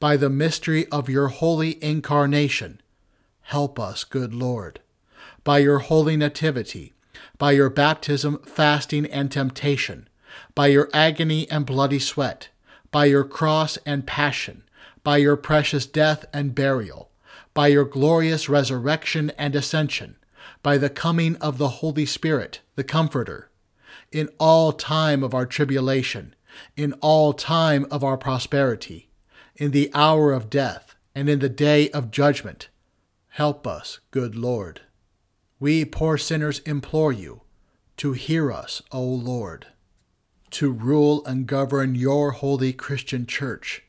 [0.00, 2.80] By the mystery of your holy incarnation,
[3.42, 4.80] help us, good Lord.
[5.44, 6.92] by your holy nativity,
[7.38, 10.08] by your baptism, fasting, and temptation,
[10.54, 12.48] by your agony and bloody sweat,
[12.92, 14.62] by your cross and passion,
[15.02, 17.10] by your precious death and burial,
[17.54, 20.16] by your glorious resurrection and ascension,
[20.62, 23.50] by the coming of the Holy Spirit, the Comforter,
[24.12, 26.34] in all time of our tribulation,
[26.76, 29.08] in all time of our prosperity,
[29.56, 32.68] in the hour of death, and in the day of judgment.
[33.28, 34.82] Help us, good Lord.
[35.58, 37.42] We poor sinners implore you
[37.98, 39.68] to hear us, O Lord.
[40.52, 43.84] To rule and govern your holy Christian church,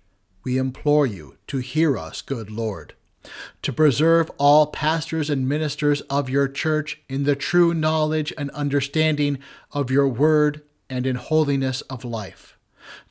[0.46, 2.94] we implore you to hear us, good Lord.
[3.64, 9.40] To preserve all pastors and ministers of your church in the true knowledge and understanding
[9.74, 12.58] of your word and in holiness of life.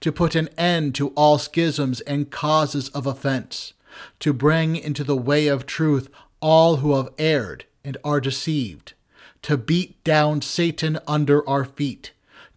[0.00, 3.74] To put an end to all schisms and causes of offense.
[4.20, 6.08] To bring into the way of truth
[6.40, 8.94] all who have erred and are deceived,
[9.42, 12.12] to beat down Satan under our feet,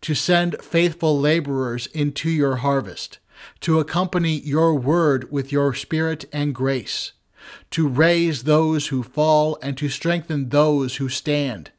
[0.05, 3.17] to send faithful laborers into your harvest,
[3.59, 7.13] to accompany your word with your spirit and grace,
[7.71, 11.71] to raise those who fall and to strengthen those who stand,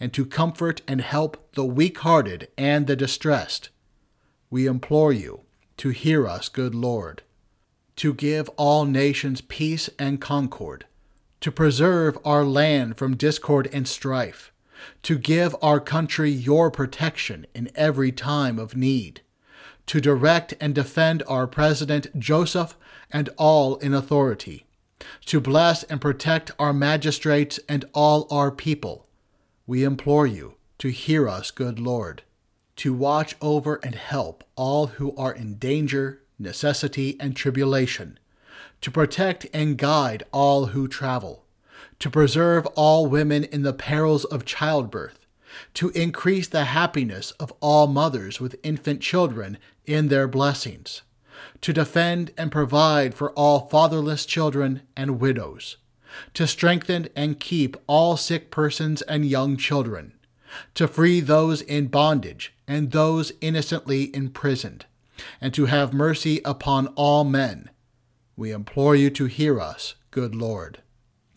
[0.00, 3.68] and to comfort and help the weak hearted and the distressed.
[4.48, 5.42] We implore you
[5.76, 7.20] to hear us, good Lord,
[7.96, 10.86] to give all nations peace and concord
[11.42, 14.53] to preserve our land from discord and strife,
[15.02, 19.20] to give our country your protection in every time of need,
[19.86, 22.76] to direct and defend our President Joseph
[23.10, 24.66] and all in authority,
[25.26, 29.06] to bless and protect our magistrates and all our people.
[29.66, 32.22] We implore you to hear us, good Lord,
[32.76, 38.18] to watch over and help all who are in danger, necessity, and tribulation
[38.84, 41.43] to protect and guide all who travel,
[41.98, 45.26] to preserve all women in the perils of childbirth,
[45.74, 51.02] to increase the happiness of all mothers with infant children in their blessings,
[51.60, 55.76] to defend and provide for all fatherless children and widows,
[56.32, 60.12] to strengthen and keep all sick persons and young children,
[60.74, 64.86] to free those in bondage and those innocently imprisoned,
[65.40, 67.70] and to have mercy upon all men.
[68.36, 70.80] We implore you to hear us, good Lord,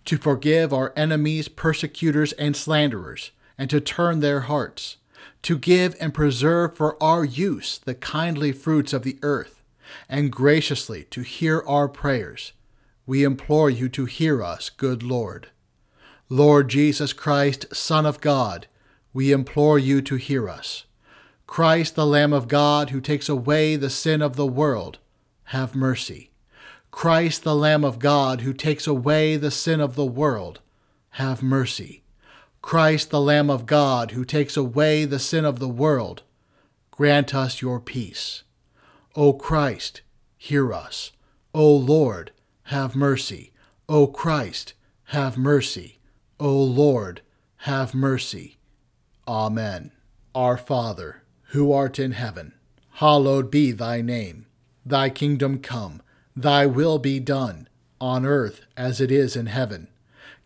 [0.08, 4.98] to forgive our enemies, persecutors, and slanderers, and to turn their hearts,
[5.42, 9.62] to give and preserve for our use the kindly fruits of the earth,
[10.08, 12.54] and graciously to hear our prayers.
[13.06, 15.50] We implore you to hear us, good Lord.
[16.30, 18.68] Lord Jesus Christ, Son of God,
[19.14, 20.86] we implore you to hear us.
[21.48, 25.00] Christ, the Lamb of God, who takes away the sin of the world,
[25.46, 26.27] have mercy.
[26.98, 30.62] Christ, the Lamb of God, who takes away the sin of the world,
[31.12, 32.02] have mercy.
[32.64, 36.24] Christ, the Lamb of God, who takes away the sin of the world,
[36.90, 38.42] grant us your peace.
[39.16, 40.02] O Christ,
[40.40, 41.12] hear us.
[41.54, 42.32] O Lord,
[42.64, 43.52] have mercy.
[43.88, 44.74] O Christ,
[45.10, 46.00] have mercy.
[46.40, 47.22] O Lord,
[47.58, 48.58] have mercy.
[49.28, 49.92] Amen.
[50.34, 52.56] Our Father, who art in heaven,
[52.94, 54.48] hallowed be thy name.
[54.84, 56.02] Thy kingdom come.
[56.38, 57.68] Thy will be done,
[58.00, 59.88] on earth as it is in heaven.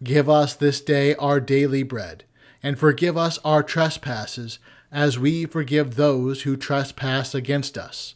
[0.01, 2.23] Give us this day our daily bread,
[2.63, 4.57] and forgive us our trespasses,
[4.89, 8.15] as we forgive those who trespass against us.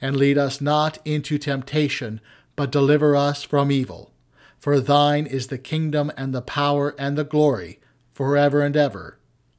[0.00, 2.20] And lead us not into temptation,
[2.54, 4.12] but deliver us from evil.
[4.56, 7.80] For thine is the kingdom and the power and the glory,
[8.12, 9.18] forever and ever.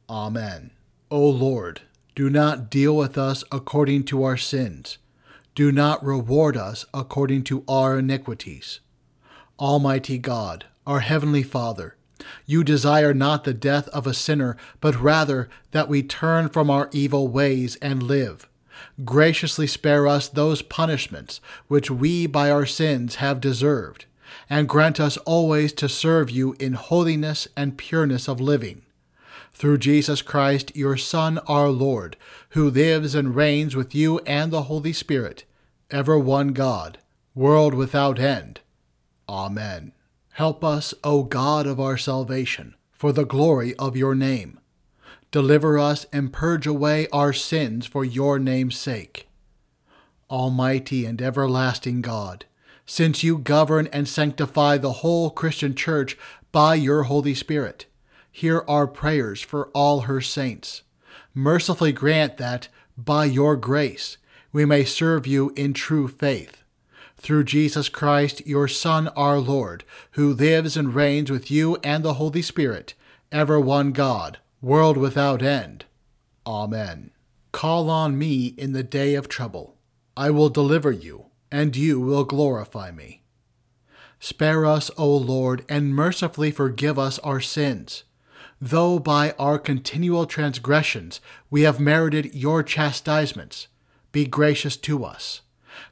[0.09, 0.71] Amen.
[1.11, 1.81] O Lord,
[2.15, 4.99] do not deal with us according to our sins
[5.57, 8.79] do not reward us according to our iniquities.
[9.57, 11.95] Almighty God, our Heavenly Father,
[12.45, 16.91] you desire not the death of a sinner, but rather that we turn from our
[16.91, 18.47] evil ways and live.
[19.03, 24.05] Graciously spare us those punishments which we by our sins have deserved,
[24.47, 28.83] and grant us always to serve you in holiness and pureness of living.
[29.53, 32.15] Through Jesus Christ, your Son, our Lord,
[32.49, 35.45] who lives and reigns with you and the Holy Spirit,
[35.89, 36.97] ever one God,
[37.33, 38.59] world without end.
[39.29, 39.93] Amen.
[40.33, 44.59] Help us, O God of our salvation, for the glory of your name.
[45.31, 49.27] Deliver us and purge away our sins for your name's sake.
[50.29, 52.45] Almighty and everlasting God,
[52.85, 56.17] since you govern and sanctify the whole Christian Church
[56.51, 57.85] by your Holy Spirit,
[58.31, 60.83] hear our prayers for all her saints.
[61.33, 62.67] Mercifully grant that,
[62.97, 64.17] by your grace,
[64.51, 66.63] we may serve you in true faith.
[67.17, 72.15] Through Jesus Christ, your Son, our Lord, who lives and reigns with you and the
[72.15, 72.93] Holy Spirit,
[73.31, 75.85] ever one God, world without end.
[76.45, 77.11] Amen.
[77.51, 79.75] Call on me in the day of trouble.
[80.15, 83.23] I will deliver you, and you will glorify me.
[84.19, 88.03] Spare us, O Lord, and mercifully forgive us our sins.
[88.59, 93.67] Though by our continual transgressions we have merited your chastisements,
[94.11, 95.41] be gracious to us.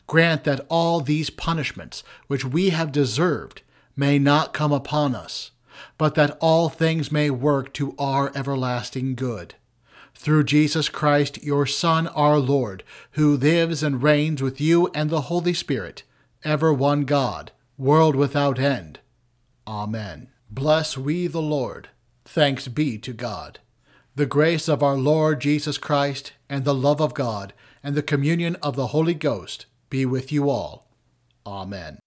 [0.08, 3.62] Grant that all these punishments which we have deserved
[3.96, 5.52] may not come upon us,
[5.98, 9.56] but that all things may work to our everlasting good.
[10.14, 15.22] Through Jesus Christ, your Son, our Lord, who lives and reigns with you and the
[15.22, 16.04] Holy Spirit,
[16.44, 19.00] ever one God, world without end.
[19.68, 20.30] Amen.
[20.50, 21.90] Bless we the Lord.
[22.24, 23.60] Thanks be to God.
[24.16, 27.54] The grace of our Lord Jesus Christ, and the love of God,
[27.86, 30.88] and the communion of the Holy Ghost be with you all.
[31.46, 32.00] Amen.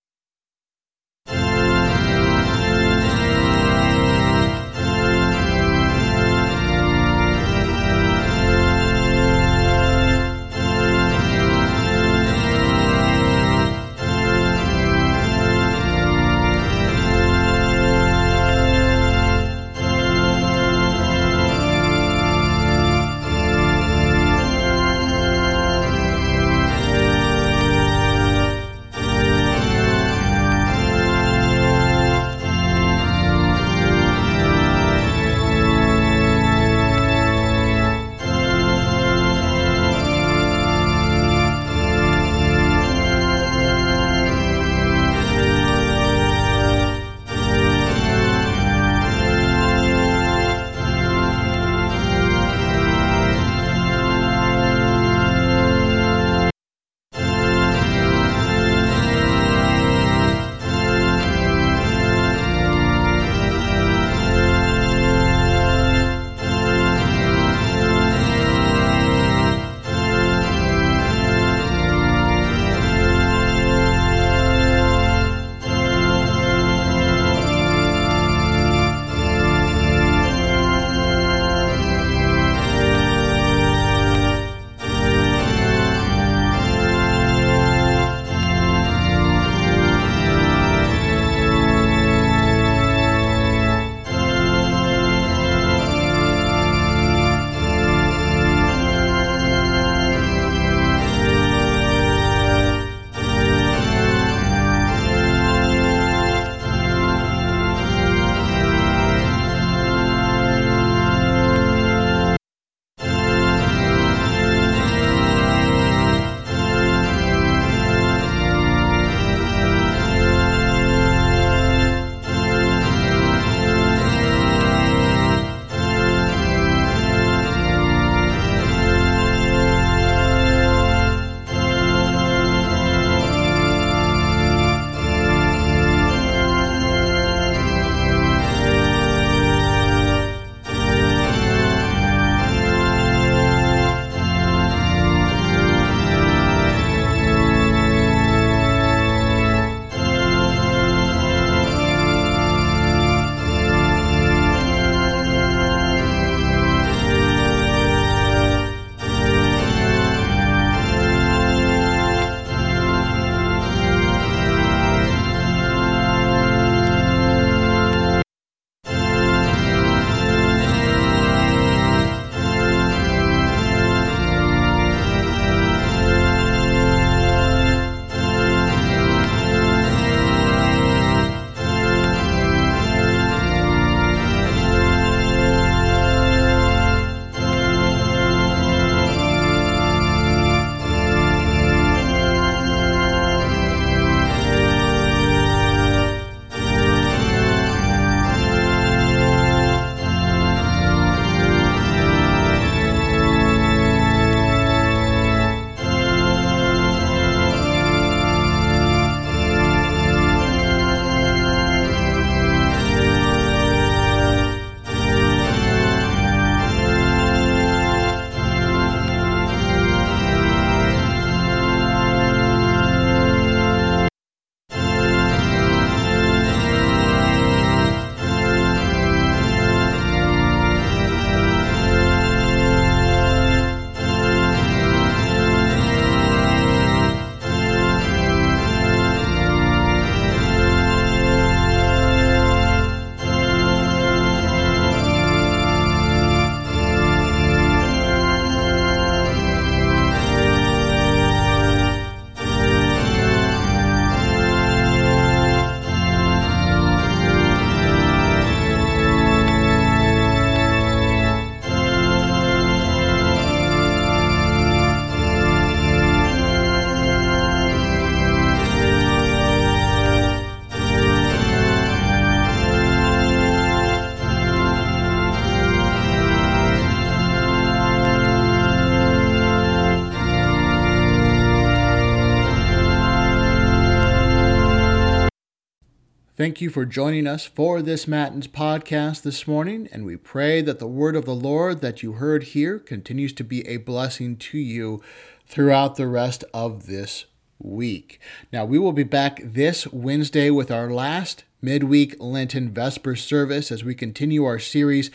[286.38, 290.78] Thank you for joining us for this Matins podcast this morning, and we pray that
[290.78, 294.56] the word of the Lord that you heard here continues to be a blessing to
[294.56, 295.02] you
[295.48, 297.24] throughout the rest of this
[297.58, 298.20] week.
[298.52, 303.82] Now, we will be back this Wednesday with our last midweek Lenten Vesper service as
[303.82, 305.10] we continue our series,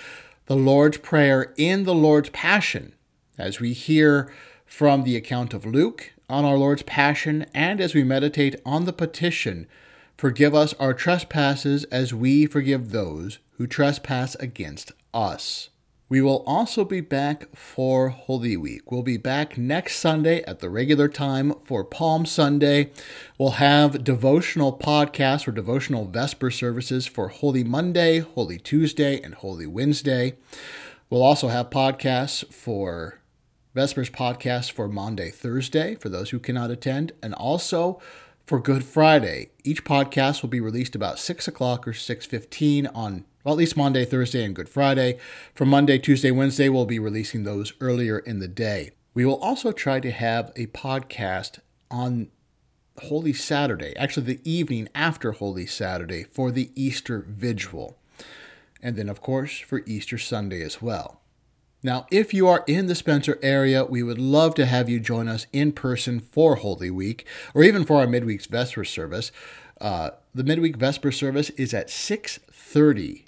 [0.48, 2.96] The Lord's Prayer in the Lord's Passion,
[3.38, 4.30] as we hear
[4.66, 8.92] from the account of Luke on our Lord's Passion and as we meditate on the
[8.92, 9.68] petition
[10.24, 15.68] Forgive us our trespasses as we forgive those who trespass against us.
[16.08, 18.90] We will also be back for Holy Week.
[18.90, 22.92] We'll be back next Sunday at the regular time for Palm Sunday.
[23.38, 29.68] We'll have devotional podcasts or devotional Vesper services for Holy Monday, Holy Tuesday, and Holy
[29.68, 30.38] Wednesday.
[31.10, 33.20] We'll also have podcasts for
[33.76, 38.00] Vespers podcasts for Maundy, Thursday, for those who cannot attend, and also
[38.46, 39.52] for Good Friday.
[39.64, 44.06] Each podcast will be released about 6 o'clock or 6.15 on, well, at least Monday,
[44.06, 45.18] Thursday, and Good Friday.
[45.54, 48.92] For Monday, Tuesday, Wednesday, we'll be releasing those earlier in the day.
[49.14, 52.30] We will also try to have a podcast on
[53.04, 57.98] Holy Saturday, actually the evening after Holy Saturday for the Easter Vigil.
[58.82, 61.22] And then, of course, for Easter Sunday as well.
[61.86, 65.28] Now, if you are in the Spencer area, we would love to have you join
[65.28, 69.34] us in person for Holy Week or even for our midweek's Vesper service.
[69.82, 73.26] Uh, the midweek Vesper service is at 6:30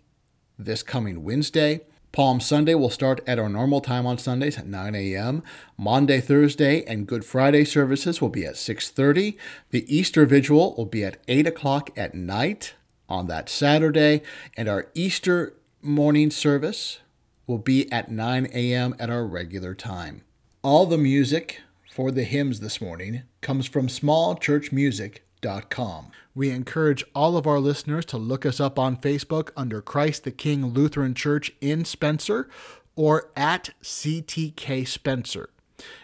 [0.57, 1.81] this coming Wednesday.
[2.13, 5.43] Palm Sunday will start at our normal time on Sundays at 9 a.m.
[5.77, 9.35] Monday, Thursday, and Good Friday services will be at 6:30.
[9.71, 12.75] The Easter Vigil will be at 8 o'clock at night
[13.09, 14.21] on that Saturday,
[14.55, 16.99] and our Easter morning service
[17.47, 18.95] will be at 9 a.m.
[18.99, 20.21] at our regular time.
[20.61, 26.11] All the music for the hymns this morning comes from smallchurchmusic.com.
[26.33, 30.31] We encourage all of our listeners to look us up on Facebook under Christ the
[30.31, 32.49] King Lutheran Church in Spencer
[32.95, 35.49] or at CTK Spencer.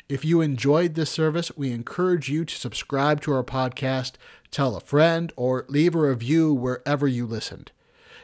[0.08, 4.14] If you enjoyed this service, we encourage you to subscribe to our podcast,
[4.52, 7.72] tell a friend, or leave a review wherever you listened.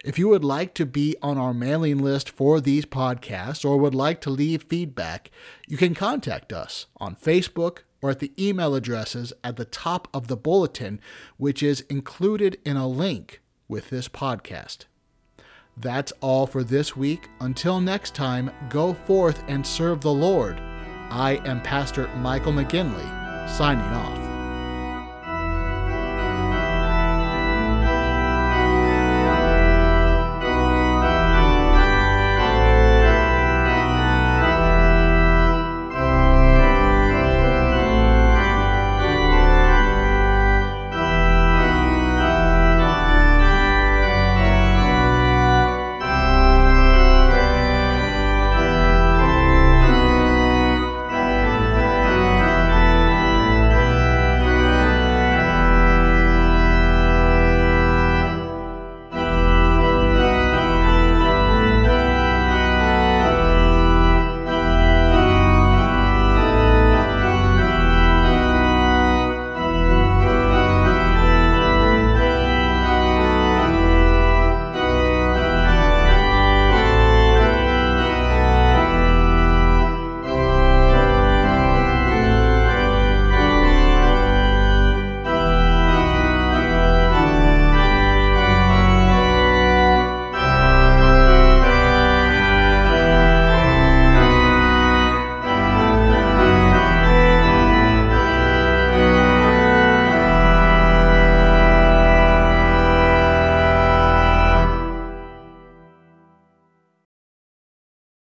[0.08, 3.94] If you would like to be on our mailing list for these podcasts or would
[3.94, 5.30] like to leave feedback,
[5.68, 10.28] you can contact us on Facebook or at the email addresses at the top of
[10.28, 11.02] the bulletin,
[11.36, 14.86] which is included in a link with this podcast.
[15.76, 17.28] That's all for this week.
[17.42, 20.58] Until next time, go forth and serve the Lord.
[21.10, 24.37] I am Pastor Michael McGinley, signing off.